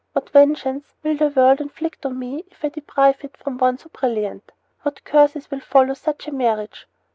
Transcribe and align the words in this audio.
What 0.13 0.31
vengeance 0.31 0.95
will 1.03 1.15
the 1.15 1.29
world 1.29 1.61
inflict 1.61 2.07
on 2.07 2.17
me 2.17 2.43
if 2.49 2.65
I 2.65 2.69
deprive 2.69 3.23
it 3.23 3.37
of 3.45 3.61
one 3.61 3.77
so 3.77 3.87
brilliant? 3.89 4.51
What 4.81 5.03
curses 5.03 5.51
will 5.51 5.59
follow 5.59 5.93
such 5.93 6.27
a 6.27 6.31
marriage? 6.31 6.87